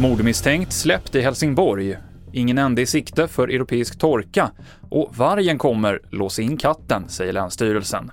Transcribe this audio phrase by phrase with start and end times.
[0.00, 1.98] Mordmisstänkt släppt i Helsingborg.
[2.32, 4.50] Ingen ände i sikte för europeisk torka.
[4.90, 8.10] Och vargen kommer, lås in katten, säger Länsstyrelsen.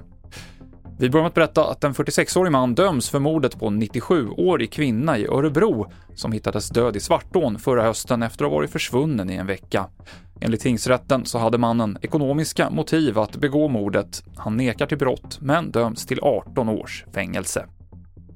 [1.00, 4.72] Vi börjar med att berätta att en 46-årig man döms för mordet på en 97-årig
[4.72, 9.30] kvinna i Örebro som hittades död i Svartån förra hösten efter att ha varit försvunnen
[9.30, 9.86] i en vecka.
[10.42, 14.24] Enligt tingsrätten så hade mannen ekonomiska motiv att begå mordet.
[14.36, 17.66] Han nekar till brott, men döms till 18 års fängelse.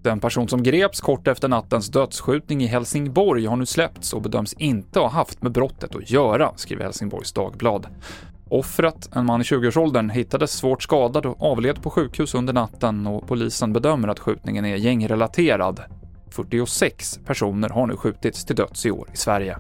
[0.02, 4.54] Den person som greps kort efter nattens dödsskjutning i Helsingborg har nu släppts och bedöms
[4.54, 7.88] inte ha haft med brottet att göra, skriver Helsingborgs Dagblad.
[8.50, 13.28] Offret, en man i 20-årsåldern, hittades svårt skadad och avled på sjukhus under natten och
[13.28, 15.82] polisen bedömer att skjutningen är gängrelaterad.
[16.30, 19.58] 46 personer har nu skjutits till döds i år i Sverige.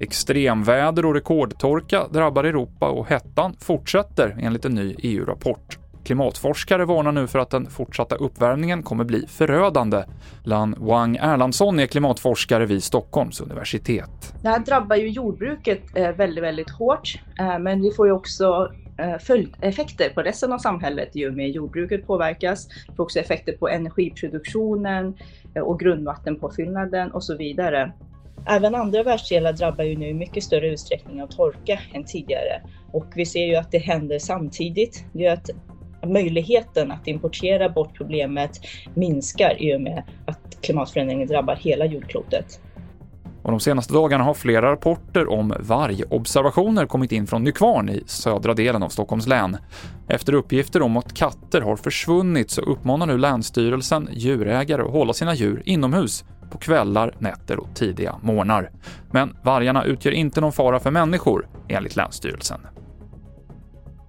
[0.00, 5.78] Extremväder och rekordtorka drabbar Europa och hettan fortsätter enligt en ny EU-rapport.
[6.04, 10.04] Klimatforskare varnar nu för att den fortsatta uppvärmningen kommer bli förödande.
[10.44, 14.34] Lan Wang Erlandsson är klimatforskare vid Stockholms universitet.
[14.42, 18.72] Det här drabbar ju jordbruket eh, väldigt, väldigt hårt, eh, men vi får ju också
[18.98, 22.68] eh, följdeffekter på resten av samhället i och med jordbruket påverkas.
[22.88, 25.16] Vi får också effekter på energiproduktionen
[25.62, 27.92] och grundvattenpåfyllnaden och så vidare.
[28.46, 33.06] Även andra världsdelar drabbar ju nu i mycket större utsträckning av torka än tidigare och
[33.14, 35.04] vi ser ju att det händer samtidigt.
[35.12, 35.50] Det gör att
[36.06, 38.50] möjligheten att importera bort problemet
[38.94, 42.60] minskar i och med att klimatförändringen drabbar hela jordklotet.
[43.42, 48.54] Och de senaste dagarna har flera rapporter om vargobservationer kommit in från Nykvarn i södra
[48.54, 49.56] delen av Stockholms län.
[50.08, 55.34] Efter uppgifter om att katter har försvunnit så uppmanar nu Länsstyrelsen djurägare att hålla sina
[55.34, 58.70] djur inomhus på kvällar, nätter och tidiga morgnar.
[59.10, 62.60] Men vargarna utgör inte någon fara för människor, enligt Länsstyrelsen.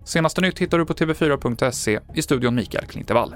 [0.05, 3.35] Senaste nytt hittar du på tv4.se i studion Mikael Klintevall.